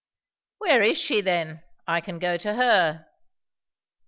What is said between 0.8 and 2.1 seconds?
is she then? I